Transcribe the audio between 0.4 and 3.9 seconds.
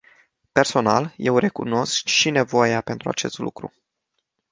Personal, eu recunosc și nevoia pentru acest lucru.